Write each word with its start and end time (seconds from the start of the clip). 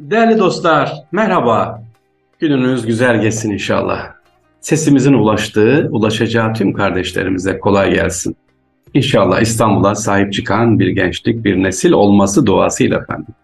Değerli 0.00 0.38
dostlar, 0.38 0.92
merhaba. 1.12 1.82
Gününüz 2.38 2.86
güzel 2.86 3.20
geçsin 3.20 3.50
inşallah. 3.50 4.12
Sesimizin 4.60 5.12
ulaştığı, 5.12 5.88
ulaşacağı 5.90 6.54
tüm 6.54 6.72
kardeşlerimize 6.72 7.58
kolay 7.58 7.94
gelsin. 7.94 8.36
İnşallah 8.94 9.40
İstanbul'a 9.40 9.94
sahip 9.94 10.32
çıkan 10.32 10.78
bir 10.78 10.88
gençlik, 10.88 11.44
bir 11.44 11.62
nesil 11.62 11.92
olması 11.92 12.46
duasıyla 12.46 12.98
efendim. 12.98 13.34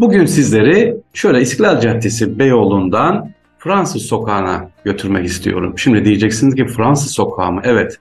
Bugün 0.00 0.26
sizleri 0.26 0.96
şöyle 1.12 1.40
İstiklal 1.40 1.80
Caddesi 1.80 2.38
Beyoğlu'ndan 2.38 3.30
Fransız 3.58 4.02
sokağına 4.02 4.68
götürmek 4.84 5.26
istiyorum. 5.26 5.78
Şimdi 5.78 6.04
diyeceksiniz 6.04 6.54
ki 6.54 6.66
Fransız 6.66 7.10
sokağı 7.10 7.52
mı? 7.52 7.60
Evet. 7.64 7.98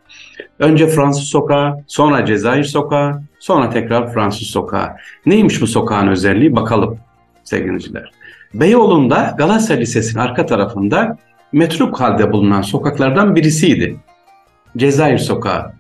Önce 0.60 0.88
Fransız 0.88 1.24
sokağı, 1.24 1.84
sonra 1.88 2.26
Cezayir 2.26 2.64
sokağı, 2.64 3.22
sonra 3.40 3.70
tekrar 3.70 4.14
Fransız 4.14 4.48
sokağı. 4.48 4.90
Neymiş 5.26 5.62
bu 5.62 5.68
sokağın 5.68 6.08
özelliği 6.08 6.56
bakalım 6.56 7.00
sevgiliciler. 7.46 8.12
Beyoğlu'nda 8.54 9.36
Galatasaray 9.38 9.82
Lisesi'nin 9.82 10.20
arka 10.20 10.46
tarafında 10.46 11.18
metruk 11.52 12.02
halde 12.02 12.32
bulunan 12.32 12.62
sokaklardan 12.62 13.36
birisiydi. 13.36 13.96
Cezayir 14.78 15.18
Sokağı. 15.18 15.72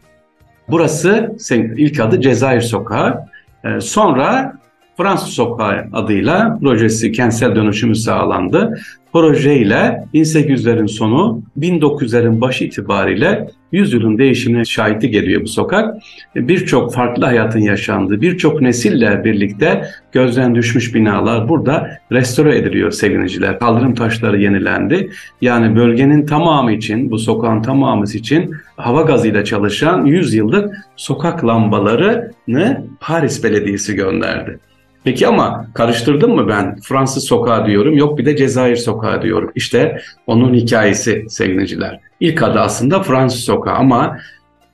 Burası 0.70 1.36
ilk 1.78 2.00
adı 2.00 2.22
Cezayir 2.22 2.62
Sokağı. 2.62 3.26
Ee, 3.64 3.80
sonra 3.82 4.60
Fransız 4.98 5.30
Sokağı 5.30 5.88
adıyla 5.94 6.58
projesi 6.62 7.12
kentsel 7.12 7.56
dönüşümü 7.56 7.96
sağlandı. 7.96 8.80
Projeyle 9.16 10.04
1800'lerin 10.14 10.88
sonu 10.88 11.42
1900'lerin 11.60 12.42
başı 12.42 12.64
itibariyle 12.64 13.48
yüzyılın 13.72 14.18
değişimine 14.18 14.66
şahitlik 14.66 15.16
ediyor 15.16 15.42
bu 15.42 15.48
sokak. 15.48 15.96
Birçok 16.36 16.94
farklı 16.94 17.26
hayatın 17.26 17.60
yaşandığı, 17.60 18.22
birçok 18.22 18.62
nesille 18.62 19.24
birlikte 19.24 19.86
gözden 20.12 20.56
düşmüş 20.56 20.96
binalar 20.96 21.50
burada 21.50 21.90
restore 22.12 22.58
ediliyor 22.58 22.92
sevgiliciler. 22.92 23.60
Kaldırım 23.60 23.96
taşları 23.96 24.42
yenilendi. 24.42 25.10
Yani 25.42 25.76
bölgenin 25.76 26.26
tamamı 26.26 26.72
için, 26.72 27.12
bu 27.12 27.20
sokağın 27.20 27.62
tamamı 27.62 28.06
için 28.06 28.56
hava 28.78 29.02
gazıyla 29.02 29.44
çalışan 29.44 30.06
100 30.06 30.34
yıllık 30.34 30.76
sokak 30.96 31.46
lambalarını 31.46 32.86
Paris 33.00 33.44
Belediyesi 33.44 33.96
gönderdi. 33.96 34.60
Peki 35.06 35.28
ama 35.28 35.68
karıştırdım 35.74 36.36
mı 36.36 36.48
ben? 36.48 36.80
Fransız 36.84 37.28
sokağı 37.28 37.66
diyorum, 37.66 37.98
yok 37.98 38.18
bir 38.18 38.26
de 38.26 38.38
Cezayir 38.38 38.76
sokağı 38.76 39.22
diyorum. 39.22 39.52
İşte 39.56 39.98
onun 40.28 40.54
hikayesi 40.54 41.26
sevgiliciler. 41.30 42.00
İlk 42.20 42.44
adı 42.44 42.60
aslında 42.60 43.04
Fransız 43.04 43.40
sokağı 43.40 43.76
ama 43.76 44.18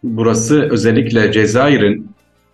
burası 0.03 0.67
özellikle 0.71 1.31
Cezayir'in 1.31 2.11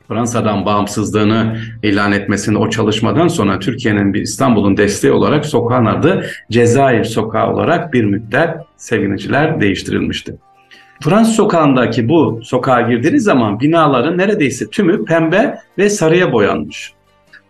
Fransa'dan 0.07 0.65
bağımsızlığını 0.65 1.57
ilan 1.83 2.11
etmesinde 2.11 2.57
o 2.57 2.69
çalışmadan 2.69 3.27
sonra 3.27 3.59
Türkiye'nin 3.59 4.13
bir 4.13 4.21
İstanbul'un 4.21 4.77
desteği 4.77 5.11
olarak 5.11 5.45
sokağın 5.45 5.85
adı 5.85 6.25
Cezayir 6.51 7.03
Sokağı 7.03 7.53
olarak 7.53 7.93
bir 7.93 8.03
müddet 8.03 8.49
sevgiliciler 8.77 9.61
değiştirilmişti. 9.61 10.35
Fransız 11.01 11.35
sokağındaki 11.35 12.09
bu 12.09 12.39
sokağa 12.43 12.81
girdiğiniz 12.81 13.23
zaman 13.23 13.59
binaların 13.59 14.17
neredeyse 14.17 14.69
tümü 14.69 15.05
pembe 15.05 15.55
ve 15.77 15.89
sarıya 15.89 16.33
boyanmış 16.33 16.96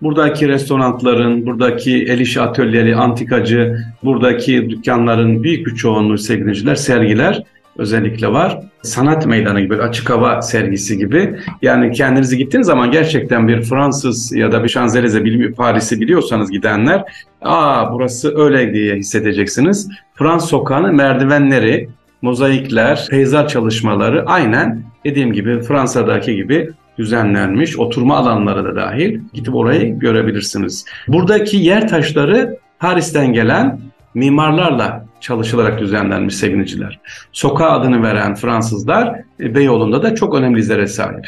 buradaki 0.02 0.48
restoranların, 0.48 1.46
buradaki 1.46 2.06
el 2.06 2.20
işi 2.20 2.42
atölyeleri, 2.42 2.96
antikacı, 2.96 3.78
buradaki 4.04 4.70
dükkanların 4.70 5.44
büyük 5.44 5.68
bir 5.68 5.76
çoğunluğu 5.76 6.18
sevgiliciler, 6.18 6.76
sergiler 6.76 7.44
özellikle 7.78 8.28
var. 8.28 8.60
Sanat 8.82 9.26
meydanı 9.26 9.62
gibi, 9.62 9.76
açık 9.76 10.10
hava 10.10 10.42
sergisi 10.42 10.98
gibi. 10.98 11.36
Yani 11.62 11.92
kendinizi 11.92 12.38
gittiğiniz 12.38 12.68
zaman 12.68 12.92
gerçekten 12.92 13.48
bir 13.48 13.62
Fransız 13.62 14.32
ya 14.32 14.52
da 14.52 14.64
bir 14.64 14.70
Şanzelize, 14.70 15.52
Paris'i 15.52 16.02
biliyorsanız 16.02 16.52
gidenler, 16.52 17.04
aa 17.42 17.94
burası 17.94 18.38
öyle 18.38 18.74
diye 18.74 18.96
hissedeceksiniz. 18.96 19.90
Fransız 20.16 20.50
sokağının 20.50 20.96
merdivenleri, 20.96 21.90
mozaikler, 22.22 23.08
peyzaj 23.10 23.52
çalışmaları 23.52 24.26
aynen 24.26 24.84
dediğim 25.06 25.34
gibi 25.34 25.62
Fransa'daki 25.62 26.36
gibi 26.36 26.70
düzenlenmiş. 26.98 27.80
Oturma 27.80 28.18
alanları 28.18 28.66
da 28.66 28.76
dahil. 28.76 29.20
Gidip 29.34 29.56
orayı 29.56 30.00
görebilirsiniz. 30.00 30.86
Buradaki 31.08 31.58
yer 31.58 31.88
taşları 31.88 32.58
Paris'ten 32.80 33.34
gelen 33.34 33.80
mimarlarla 34.14 35.06
çalışılarak 35.22 35.80
düzenlenmiş 35.80 36.36
seviniciler. 36.36 37.00
Sokağa 37.32 37.72
adını 37.72 38.04
veren 38.04 38.36
Fransızlar 38.36 39.22
e, 39.40 39.56
Beyoğlu'nda 39.56 40.04
da 40.04 40.16
çok 40.16 40.36
önemli 40.36 40.60
izlere 40.60 40.88
sahip. 40.88 41.28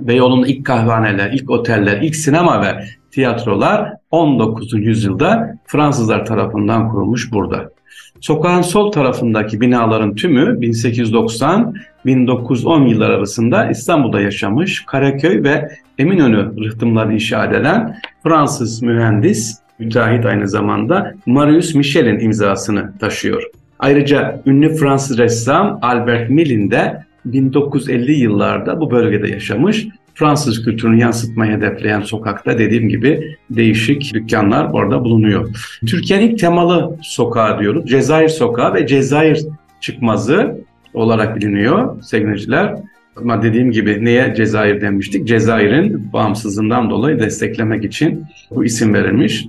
Beyoğlu'nun 0.00 0.44
ilk 0.44 0.66
kahvehaneler, 0.66 1.32
ilk 1.32 1.50
oteller, 1.50 2.02
ilk 2.02 2.16
sinema 2.16 2.62
ve 2.62 2.84
tiyatrolar 3.10 3.92
19. 4.10 4.72
yüzyılda 4.72 5.58
Fransızlar 5.66 6.26
tarafından 6.26 6.88
kurulmuş 6.88 7.32
burada. 7.32 7.70
Sokağın 8.20 8.62
sol 8.62 8.92
tarafındaki 8.92 9.60
binaların 9.60 10.14
tümü 10.14 10.58
1890-1910 10.60 12.88
yıllar 12.88 13.10
arasında 13.10 13.70
İstanbul'da 13.70 14.20
yaşamış 14.20 14.84
Karaköy 14.86 15.42
ve 15.42 15.68
Eminönü 15.98 16.64
rıhtımlarını 16.64 17.14
inşa 17.14 17.46
eden 17.46 17.96
Fransız 18.22 18.82
mühendis, 18.82 19.58
müteahhit 19.78 20.26
aynı 20.26 20.48
zamanda 20.48 21.14
Marius 21.26 21.74
Michel'in 21.74 22.20
imzasını 22.20 22.98
taşıyor. 22.98 23.42
Ayrıca 23.78 24.42
ünlü 24.46 24.74
Fransız 24.74 25.18
ressam 25.18 25.78
Albert 25.82 26.30
Millin 26.30 26.70
de 26.70 27.04
1950 27.24 28.12
yıllarda 28.12 28.80
bu 28.80 28.90
bölgede 28.90 29.28
yaşamış 29.28 29.86
Fransız 30.14 30.64
kültürünü 30.64 31.00
yansıtmayı 31.00 31.52
hedefleyen 31.52 32.00
sokakta 32.00 32.58
dediğim 32.58 32.88
gibi 32.88 33.36
değişik 33.50 34.14
dükkanlar 34.14 34.70
orada 34.72 35.04
bulunuyor. 35.04 35.48
Türkiye'nin 35.86 36.28
ilk 36.28 36.38
temalı 36.38 36.96
sokağı 37.02 37.60
diyoruz. 37.60 37.86
Cezayir 37.86 38.28
Sokağı 38.28 38.74
ve 38.74 38.86
Cezayir 38.86 39.40
çıkmazı 39.80 40.56
olarak 40.94 41.36
biliniyor 41.36 42.02
sevgiliciler. 42.02 42.74
Ama 43.16 43.42
dediğim 43.42 43.70
gibi 43.70 44.04
neye 44.04 44.34
Cezayir 44.36 44.80
demiştik? 44.80 45.28
Cezayir'in 45.28 46.12
bağımsızlığından 46.12 46.90
dolayı 46.90 47.18
desteklemek 47.18 47.84
için 47.84 48.24
bu 48.50 48.64
isim 48.64 48.94
verilmiş. 48.94 49.46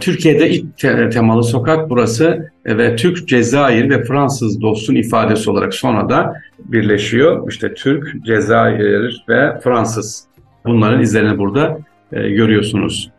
Türkiye'de 0.00 0.50
ilk 0.50 0.78
te- 0.78 1.10
temalı 1.10 1.44
sokak 1.44 1.90
burası 1.90 2.50
ve 2.66 2.96
Türk, 2.96 3.28
Cezayir 3.28 3.90
ve 3.90 4.04
Fransız 4.04 4.60
dostun 4.60 4.94
ifadesi 4.94 5.50
olarak 5.50 5.74
sonra 5.74 6.08
da 6.08 6.34
birleşiyor. 6.58 7.50
İşte 7.50 7.74
Türk, 7.74 8.24
Cezayir 8.24 9.24
ve 9.28 9.60
Fransız. 9.60 10.24
Bunların 10.66 11.02
izlerini 11.02 11.38
burada 11.38 11.78
e, 12.12 12.30
görüyorsunuz. 12.30 13.10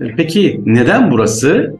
E, 0.00 0.14
peki 0.16 0.60
neden 0.66 1.10
burası? 1.10 1.74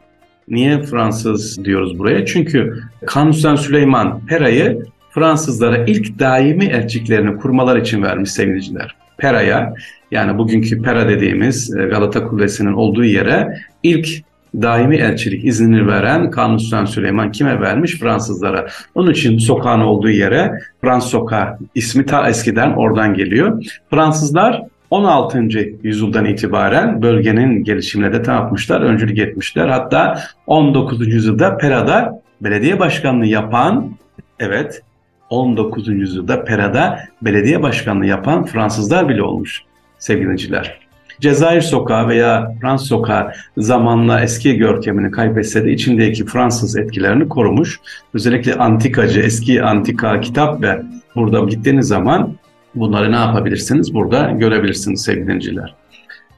Niye 0.47 0.81
Fransız 0.81 1.65
diyoruz 1.65 1.99
buraya? 1.99 2.25
Çünkü 2.25 2.83
Kanuni 3.05 3.57
Süleyman 3.57 4.25
Pera'yı 4.25 4.83
Fransızlara 5.11 5.77
ilk 5.77 6.19
daimi 6.19 6.65
elçiklerini 6.65 7.37
kurmalar 7.37 7.77
için 7.77 8.03
vermiş 8.03 8.31
sevgiliciler. 8.31 8.95
Pera'ya 9.17 9.73
yani 10.11 10.37
bugünkü 10.37 10.81
Pera 10.81 11.09
dediğimiz 11.09 11.75
e, 11.75 11.85
Galata 11.85 12.27
Kulesi'nin 12.27 12.73
olduğu 12.73 13.05
yere 13.05 13.57
ilk 13.83 14.07
daimi 14.55 14.95
elçilik 14.95 15.45
iznini 15.45 15.87
veren 15.87 16.31
Kanuni 16.31 16.59
Sultan 16.59 16.85
Süleyman 16.85 17.31
kime 17.31 17.61
vermiş? 17.61 17.99
Fransızlara. 17.99 18.67
Onun 18.95 19.11
için 19.11 19.37
sokağın 19.37 19.81
olduğu 19.81 20.09
yere 20.09 20.59
Frans 20.81 21.05
Sokağı 21.05 21.57
ismi 21.75 22.05
ta 22.05 22.29
eskiden 22.29 22.73
oradan 22.73 23.13
geliyor. 23.13 23.63
Fransızlar 23.89 24.61
16. 24.89 25.47
yüzyıldan 25.83 26.25
itibaren 26.25 27.01
bölgenin 27.01 27.63
gelişimine 27.63 28.13
de 28.13 28.21
tanıtmışlar, 28.21 28.81
öncülük 28.81 29.17
etmişler. 29.17 29.67
Hatta 29.67 30.19
19. 30.47 31.07
yüzyılda 31.07 31.57
Pera'da 31.57 32.21
belediye 32.41 32.79
başkanlığı 32.79 33.25
yapan, 33.25 33.91
evet 34.39 34.81
19. 35.29 35.87
yüzyılda 35.87 36.43
Pera'da 36.43 36.99
belediye 37.21 37.61
başkanlığı 37.63 38.05
yapan 38.05 38.45
Fransızlar 38.45 39.09
bile 39.09 39.23
olmuş 39.23 39.61
sevgiliciler. 39.97 40.80
Cezayir 41.21 41.61
sokağı 41.61 42.07
veya 42.07 42.55
Fransız 42.61 42.87
sokağı 42.87 43.31
zamanla 43.57 44.21
eski 44.21 44.55
görkemini 44.55 45.11
kaybetse 45.11 45.65
de 45.65 45.71
içindeki 45.71 46.25
Fransız 46.25 46.77
etkilerini 46.77 47.29
korumuş. 47.29 47.79
Özellikle 48.13 48.55
antikacı, 48.55 49.19
eski 49.19 49.63
antika 49.63 50.21
kitap 50.21 50.61
ve 50.61 50.81
burada 51.15 51.39
gittiğiniz 51.39 51.87
zaman 51.87 52.35
bunları 52.75 53.11
ne 53.11 53.15
yapabilirsiniz? 53.15 53.93
Burada 53.93 54.31
görebilirsiniz 54.31 55.01
sevgili 55.01 55.23
dinleyiciler. 55.23 55.75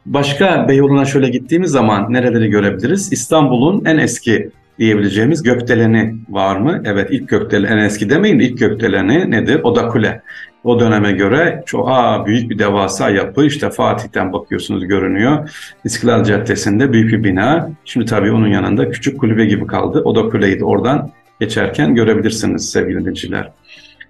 Başka 0.05 0.67
Beyoğlu'na 0.67 1.05
şöyle 1.05 1.29
gittiğimiz 1.29 1.71
zaman 1.71 2.13
nereleri 2.13 2.49
görebiliriz? 2.49 3.13
İstanbul'un 3.13 3.85
en 3.85 3.97
eski 3.97 4.49
diyebileceğimiz 4.79 5.43
gökdeleni 5.43 6.15
var 6.29 6.55
mı? 6.55 6.81
Evet 6.85 7.07
ilk 7.11 7.29
gökdelen 7.29 7.77
en 7.77 7.83
eski 7.83 8.09
demeyin 8.09 8.39
ilk 8.39 8.57
gökdeleni 8.57 9.31
nedir? 9.31 9.61
O 9.63 9.75
da 9.75 9.87
kule. 9.87 10.21
O 10.63 10.79
döneme 10.79 11.11
göre 11.11 11.63
çok 11.65 11.89
aa, 11.89 12.25
büyük 12.25 12.49
bir 12.49 12.59
devasa 12.59 13.09
yapı 13.09 13.45
işte 13.45 13.69
Fatih'ten 13.69 14.33
bakıyorsunuz 14.33 14.87
görünüyor. 14.87 15.49
İstiklal 15.85 16.23
Caddesi'nde 16.23 16.93
büyük 16.93 17.11
bir 17.11 17.23
bina. 17.23 17.69
Şimdi 17.85 18.05
tabii 18.05 18.31
onun 18.31 18.47
yanında 18.47 18.89
küçük 18.89 19.19
kulübe 19.19 19.45
gibi 19.45 19.67
kaldı. 19.67 20.01
O 20.05 20.15
da 20.15 20.29
kuleydi. 20.29 20.65
Oradan 20.65 21.11
geçerken 21.39 21.95
görebilirsiniz 21.95 22.69
sevgili 22.69 22.99
dinleyiciler. 22.99 23.51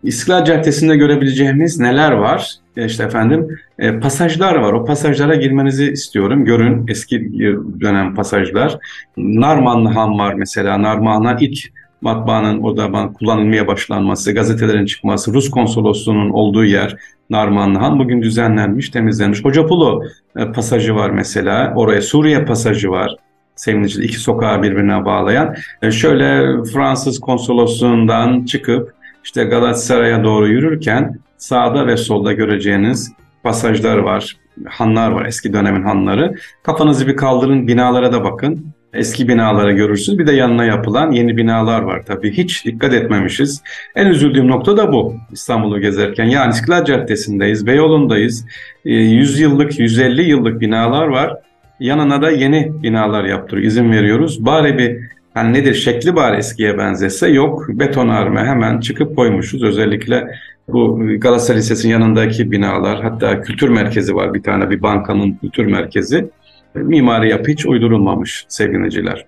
İstiklal 0.03 0.45
Caddesi'nde 0.45 0.97
görebileceğimiz 0.97 1.79
neler 1.79 2.11
var? 2.11 2.62
E, 2.77 2.85
işte 2.85 3.03
efendim 3.03 3.59
e, 3.79 3.99
pasajlar 3.99 4.55
var. 4.55 4.73
O 4.73 4.85
pasajlara 4.85 5.35
girmenizi 5.35 5.91
istiyorum. 5.91 6.45
Görün 6.45 6.85
eski 6.87 7.33
dönem 7.81 8.15
pasajlar. 8.15 8.77
Narmanlı 9.17 9.89
Han 9.89 10.19
var 10.19 10.33
mesela. 10.33 10.81
Narman'a 10.81 11.37
ilk 11.39 11.73
matbaanın 12.01 12.59
orada 12.59 13.13
kullanılmaya 13.13 13.67
başlanması, 13.67 14.33
gazetelerin 14.33 14.85
çıkması, 14.85 15.33
Rus 15.33 15.49
konsolosluğunun 15.49 16.29
olduğu 16.29 16.65
yer 16.65 16.97
Narmanlı 17.29 17.79
Han 17.79 17.99
bugün 17.99 18.21
düzenlenmiş, 18.21 18.89
temizlenmiş. 18.89 19.45
Hocapulo 19.45 20.03
e, 20.37 20.51
pasajı 20.51 20.95
var 20.95 21.09
mesela. 21.09 21.73
Oraya 21.75 22.01
Suriye 22.01 22.45
pasajı 22.45 22.89
var. 22.89 23.15
Sevinici 23.55 24.03
iki 24.03 24.19
sokağı 24.19 24.63
birbirine 24.63 25.05
bağlayan. 25.05 25.55
E, 25.81 25.91
şöyle 25.91 26.63
Fransız 26.63 27.19
konsolosluğundan 27.19 28.45
çıkıp 28.45 28.93
işte 29.23 29.43
Galatasaray'a 29.43 30.23
doğru 30.23 30.47
yürürken 30.47 31.19
sağda 31.43 31.87
ve 31.87 31.97
solda 31.97 32.33
göreceğiniz 32.33 33.13
pasajlar 33.43 33.97
var, 33.97 34.37
hanlar 34.65 35.11
var, 35.11 35.25
eski 35.25 35.53
dönemin 35.53 35.83
hanları. 35.83 36.35
Kafanızı 36.63 37.07
bir 37.07 37.15
kaldırın, 37.15 37.67
binalara 37.67 38.13
da 38.13 38.23
bakın. 38.23 38.65
Eski 38.93 39.27
binaları 39.27 39.71
görürsünüz. 39.71 40.19
Bir 40.19 40.27
de 40.27 40.33
yanına 40.33 40.65
yapılan 40.65 41.11
yeni 41.11 41.37
binalar 41.37 41.81
var 41.81 42.03
tabii. 42.05 42.31
Hiç 42.31 42.65
dikkat 42.65 42.93
etmemişiz. 42.93 43.61
En 43.95 44.07
üzüldüğüm 44.07 44.47
nokta 44.47 44.77
da 44.77 44.93
bu 44.93 45.15
İstanbul'u 45.31 45.79
gezerken. 45.79 46.25
Yani 46.25 46.51
İstiklal 46.51 46.85
Caddesi'ndeyiz, 46.85 47.67
Beyoğlu'ndayız. 47.67 48.45
100 48.85 49.39
ee, 49.39 49.43
yıllık, 49.43 49.79
150 49.79 50.21
yıllık 50.29 50.61
binalar 50.61 51.07
var. 51.07 51.37
Yanına 51.79 52.21
da 52.21 52.31
yeni 52.31 52.83
binalar 52.83 53.23
yaptırıyor, 53.23 53.67
izin 53.67 53.91
veriyoruz. 53.91 54.45
Bari 54.45 54.77
bir 54.77 54.97
hani 55.33 55.53
nedir 55.53 55.73
şekli 55.73 56.15
bari 56.15 56.37
eskiye 56.37 56.77
benzese 56.77 57.27
yok. 57.27 57.65
Betonarme 57.69 58.45
hemen 58.45 58.79
çıkıp 58.79 59.15
koymuşuz. 59.15 59.63
Özellikle 59.63 60.27
bu 60.67 60.99
Galatasaray 61.19 61.59
Lisesi'nin 61.59 61.93
yanındaki 61.93 62.51
binalar 62.51 63.03
hatta 63.03 63.41
kültür 63.41 63.69
merkezi 63.69 64.15
var 64.15 64.33
bir 64.33 64.43
tane 64.43 64.69
bir 64.69 64.81
bankanın 64.81 65.31
kültür 65.41 65.65
merkezi. 65.65 66.29
Mimari 66.75 67.29
yapı 67.29 67.51
hiç 67.51 67.65
uydurulmamış 67.65 68.45
sevgiliciler. 68.47 69.25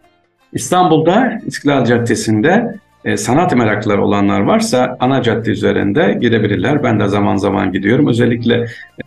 İstanbul'da 0.53 1.41
İstiklal 1.45 1.85
Caddesi'nde 1.85 2.79
e, 3.05 3.17
sanat 3.17 3.55
meraklıları 3.55 4.03
olanlar 4.03 4.41
varsa 4.41 4.97
ana 4.99 5.21
cadde 5.21 5.51
üzerinde 5.51 6.17
gidebilirler. 6.21 6.83
Ben 6.83 6.99
de 6.99 7.07
zaman 7.07 7.35
zaman 7.35 7.71
gidiyorum. 7.71 8.07
Özellikle 8.07 8.55
e, 8.55 9.03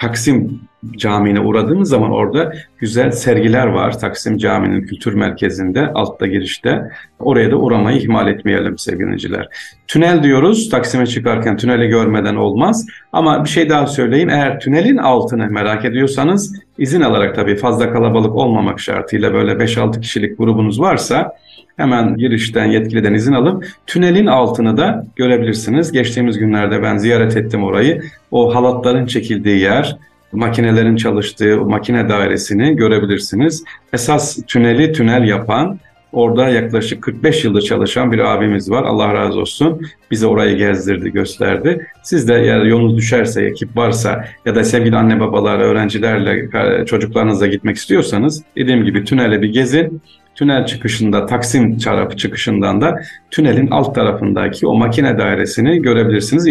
Taksim 0.00 0.60
Camii'ne 0.96 1.40
uğradığımız 1.40 1.88
zaman 1.88 2.10
orada 2.10 2.52
güzel 2.78 3.10
sergiler 3.10 3.66
var. 3.66 3.98
Taksim 3.98 4.38
Camii'nin 4.38 4.86
kültür 4.86 5.14
merkezinde, 5.14 5.92
altta 5.94 6.26
girişte. 6.26 6.82
Oraya 7.18 7.50
da 7.50 7.56
uğramayı 7.56 7.98
ihmal 7.98 8.28
etmeyelim 8.28 8.78
sevgiliciler. 8.78 9.48
Tünel 9.88 10.22
diyoruz. 10.22 10.68
Taksim'e 10.68 11.06
çıkarken 11.06 11.56
tüneli 11.56 11.88
görmeden 11.88 12.36
olmaz. 12.36 12.86
Ama 13.12 13.44
bir 13.44 13.48
şey 13.48 13.70
daha 13.70 13.86
söyleyeyim. 13.86 14.28
Eğer 14.28 14.60
tünelin 14.60 14.96
altını 14.96 15.46
merak 15.46 15.84
ediyorsanız 15.84 16.56
izin 16.78 17.00
alarak 17.00 17.34
tabii 17.34 17.56
fazla 17.56 17.92
kalabalık 17.92 18.34
olmamak 18.34 18.80
şartıyla 18.80 19.34
böyle 19.34 19.52
5-6 19.52 20.00
kişilik 20.00 20.38
grubunuz 20.38 20.80
varsa 20.80 21.32
hemen 21.80 22.16
girişten 22.16 22.64
yetkiliden 22.64 23.14
izin 23.14 23.32
alıp 23.32 23.66
tünelin 23.86 24.26
altını 24.26 24.76
da 24.76 25.06
görebilirsiniz. 25.16 25.92
Geçtiğimiz 25.92 26.38
günlerde 26.38 26.82
ben 26.82 26.96
ziyaret 26.96 27.36
ettim 27.36 27.64
orayı. 27.64 28.02
O 28.30 28.54
halatların 28.54 29.06
çekildiği 29.06 29.60
yer, 29.60 29.96
makinelerin 30.32 30.96
çalıştığı 30.96 31.60
makine 31.60 32.08
dairesini 32.08 32.76
görebilirsiniz. 32.76 33.64
Esas 33.92 34.38
tüneli 34.46 34.92
tünel 34.92 35.28
yapan 35.28 35.78
Orada 36.12 36.48
yaklaşık 36.48 37.02
45 37.02 37.44
yıldır 37.44 37.62
çalışan 37.62 38.12
bir 38.12 38.18
abimiz 38.18 38.70
var. 38.70 38.84
Allah 38.84 39.14
razı 39.14 39.40
olsun. 39.40 39.80
Bize 40.10 40.26
orayı 40.26 40.56
gezdirdi, 40.56 41.12
gösterdi. 41.12 41.86
Siz 42.02 42.28
de 42.28 42.34
eğer 42.34 42.64
yolunuz 42.64 42.96
düşerse, 42.96 43.44
ekip 43.44 43.76
varsa 43.76 44.24
ya 44.46 44.54
da 44.54 44.64
sevgili 44.64 44.96
anne 44.96 45.20
babalar, 45.20 45.58
öğrencilerle, 45.58 46.48
çocuklarınızla 46.86 47.46
gitmek 47.46 47.76
istiyorsanız 47.76 48.42
dediğim 48.56 48.84
gibi 48.84 49.04
tünele 49.04 49.42
bir 49.42 49.52
gezin. 49.52 50.02
Tünel 50.40 50.66
çıkışında, 50.66 51.26
Taksim 51.26 51.78
çarapı 51.78 52.16
çıkışından 52.16 52.80
da 52.80 53.00
tünelin 53.30 53.70
alt 53.70 53.94
tarafındaki 53.94 54.66
o 54.66 54.74
makine 54.74 55.18
dairesini 55.18 55.82
görebilirsiniz. 55.82 56.46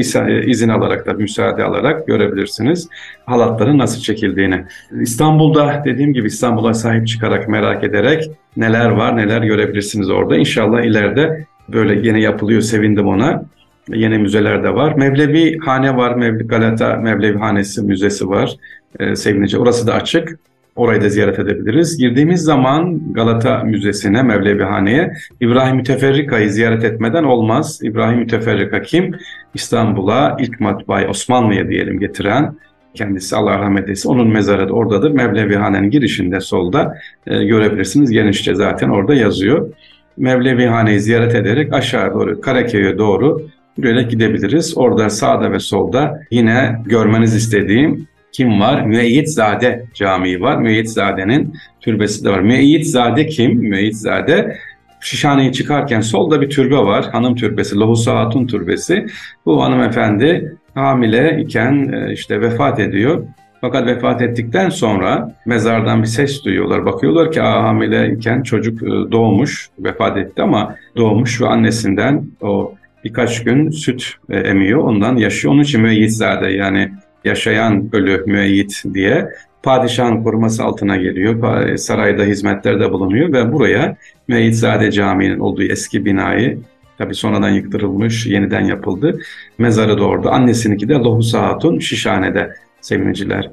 İzin 0.46 0.70
alarak 0.70 1.06
da 1.06 1.14
müsaade 1.14 1.64
alarak 1.64 2.08
görebilirsiniz 2.08 2.90
halatların 3.26 3.78
nasıl 3.78 4.02
çekildiğini. 4.02 4.66
İstanbul'da 5.02 5.82
dediğim 5.86 6.14
gibi 6.14 6.28
İstanbul'a 6.28 6.74
sahip 6.74 7.08
çıkarak 7.08 7.48
merak 7.50 7.84
ederek 7.84 8.32
neler 8.58 8.90
var 8.90 9.18
neler 9.18 9.42
görebilirsiniz 9.42 10.10
orada. 10.10 10.38
İnşallah 10.38 10.82
ileride 10.82 11.46
böyle 11.70 12.08
yine 12.08 12.22
yapılıyor 12.22 12.62
sevindim 12.62 13.08
ona. 13.08 13.44
Yeni 13.88 14.18
müzeler 14.18 14.64
de 14.64 14.76
var. 14.76 14.94
Mevlevi 14.94 15.58
Hane 15.58 15.98
var. 15.98 16.16
Mevlevi 16.16 16.48
Galata 16.48 16.96
Mevlevi 16.96 17.38
Hanesi 17.38 17.82
Müzesi 17.82 18.30
var. 18.30 18.56
Ee, 19.00 19.16
sevinici. 19.16 19.58
Orası 19.58 19.88
da 19.88 19.94
açık. 19.94 20.40
Orayı 20.80 21.02
da 21.02 21.10
ziyaret 21.10 21.40
edebiliriz. 21.40 21.98
Girdiğimiz 21.98 22.42
zaman 22.42 23.14
Galata 23.14 23.64
Müzesi'ne, 23.64 24.24
Mevlevihane'ye 24.24 25.14
İbrahim 25.42 25.76
Müteferrika'yı 25.76 26.50
ziyaret 26.50 26.84
etmeden 26.84 27.24
olmaz. 27.24 27.80
İbrahim 27.84 28.20
Müteferrika 28.20 28.82
kim? 28.82 29.16
İstanbul'a 29.54 30.38
ilk 30.40 30.60
matbaayı 30.60 31.08
Osmanlı'ya 31.08 31.70
diyelim 31.70 32.00
getiren 32.00 32.56
kendisi 32.94 33.36
Allah 33.36 33.60
rahmet 33.60 33.84
eylesin. 33.84 34.10
Onun 34.10 34.28
mezarı 34.28 34.70
da 34.70 34.74
oradadır. 34.74 35.12
Mevlevihane'nin 35.12 35.90
girişinde 35.90 36.40
solda 36.40 36.98
e, 37.28 37.44
görebilirsiniz. 37.46 38.12
Genişçe 38.12 38.56
zaten 38.56 38.90
orada 38.90 39.16
yazıyor. 39.16 39.74
Mevlevihane'yi 40.18 41.00
ziyaret 41.00 41.36
ederek 41.36 41.74
aşağı 41.74 42.14
doğru 42.14 42.42
Karaköy'e 42.42 42.98
doğru 42.98 43.42
yürüyerek 43.78 44.12
gidebiliriz. 44.12 44.78
Orada 44.78 45.10
sağda 45.10 45.52
ve 45.52 45.60
solda 45.60 46.20
yine 46.32 46.82
görmeniz 46.86 47.36
istediğim 47.36 48.08
kim 48.32 48.60
var? 48.60 48.82
Müeyyidzade 48.82 49.86
Camii 49.94 50.42
var. 50.42 50.58
Müeyyidzade'nin 50.58 51.54
türbesi 51.82 52.26
de 52.26 52.30
var. 52.30 52.40
Müeyyidzade 52.40 53.28
kim? 53.28 53.56
Müeyyidzade 53.56 54.58
Şişhane'yi 55.02 55.52
çıkarken 55.54 56.02
solda 56.02 56.42
bir 56.42 56.50
türbe 56.50 56.78
var. 56.78 57.06
Hanım 57.12 57.36
türbesi, 57.36 57.76
Lohusa 57.76 58.16
Hatun 58.16 58.48
türbesi. 58.48 59.06
Bu 59.46 59.64
hanımefendi 59.64 60.56
hamile 60.76 61.42
iken 61.42 61.94
e, 61.94 62.14
işte 62.14 62.42
vefat 62.42 62.80
ediyor. 62.80 63.24
Fakat 63.62 63.88
vefat 63.88 64.22
ettikten 64.22 64.70
sonra 64.70 65.36
mezardan 65.46 66.02
bir 66.02 66.08
ses 66.08 66.46
duyuyorlar. 66.46 66.86
Bakıyorlar 66.86 67.32
ki 67.32 67.40
hamile 67.40 68.14
iken 68.14 68.44
çocuk 68.44 68.84
e, 68.84 68.86
doğmuş, 68.88 69.70
vefat 69.80 70.18
etti 70.18 70.42
ama 70.42 70.76
doğmuş 70.98 71.42
ve 71.42 71.48
annesinden 71.48 72.26
o 72.42 72.74
birkaç 73.04 73.44
gün 73.44 73.70
süt 73.70 74.14
e, 74.30 74.38
emiyor. 74.38 74.80
Ondan 74.80 75.16
yaşıyor. 75.16 75.54
Onun 75.54 75.62
için 75.62 75.82
müeyyidzade 75.82 76.48
yani 76.48 76.92
yaşayan 77.26 77.90
ölü 77.94 78.24
müeyyit 78.28 78.84
diye 78.94 79.30
padişahın 79.64 80.24
koruması 80.24 80.64
altına 80.64 80.98
geliyor. 80.98 81.78
Sarayda 81.78 82.24
hizmetlerde 82.24 82.92
bulunuyor 82.92 83.34
ve 83.34 83.54
buraya 83.54 83.98
Müeyyitzade 84.28 84.92
Camii'nin 84.92 85.40
olduğu 85.40 85.64
eski 85.64 86.06
binayı 86.06 86.60
tabi 86.98 87.16
sonradan 87.16 87.50
yıktırılmış, 87.50 88.26
yeniden 88.26 88.66
yapıldı. 88.66 89.20
Mezarı 89.58 89.98
da 89.98 90.04
orada. 90.04 90.32
Annesininki 90.32 90.90
de 90.90 90.94
Lohusa 90.94 91.42
Hatun 91.42 91.80
Şişhane'de 91.80 92.54
sevgiliciler. 92.82 93.52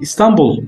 İstanbul 0.00 0.62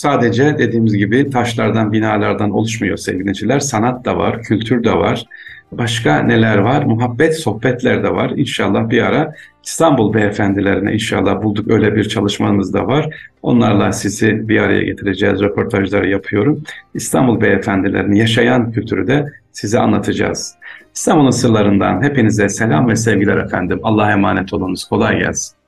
sadece 0.00 0.58
dediğimiz 0.58 0.96
gibi 0.96 1.30
taşlardan, 1.30 1.92
binalardan 1.92 2.50
oluşmuyor 2.50 2.96
sevgiliciler. 2.96 3.60
Sanat 3.60 4.04
da 4.04 4.18
var, 4.18 4.42
kültür 4.42 4.84
de 4.84 4.92
var. 4.92 5.26
Başka 5.72 6.22
neler 6.22 6.58
var? 6.58 6.82
Muhabbet, 6.82 7.40
sohbetler 7.40 8.04
de 8.04 8.10
var. 8.10 8.32
İnşallah 8.36 8.90
bir 8.90 9.02
ara 9.02 9.34
İstanbul 9.64 10.14
beyefendilerine 10.14 10.92
inşallah 10.92 11.42
bulduk 11.42 11.70
öyle 11.70 11.96
bir 11.96 12.04
çalışmamız 12.04 12.74
da 12.74 12.86
var. 12.86 13.30
Onlarla 13.42 13.92
sizi 13.92 14.48
bir 14.48 14.60
araya 14.60 14.82
getireceğiz, 14.82 15.40
röportajları 15.40 16.08
yapıyorum. 16.08 16.62
İstanbul 16.94 17.40
beyefendilerini 17.40 18.18
yaşayan 18.18 18.72
kültürü 18.72 19.06
de 19.06 19.24
size 19.52 19.78
anlatacağız. 19.78 20.54
İstanbul'un 20.94 21.30
sırlarından 21.30 22.02
hepinize 22.02 22.48
selam 22.48 22.88
ve 22.88 22.96
sevgiler 22.96 23.36
efendim. 23.36 23.80
Allah'a 23.82 24.12
emanet 24.12 24.52
olunuz. 24.52 24.84
Kolay 24.84 25.18
gelsin. 25.18 25.59